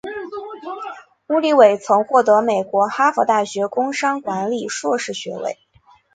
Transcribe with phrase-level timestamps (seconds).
[1.27, 5.59] 乌里韦曾获美国哈佛大学工商管理硕士学位。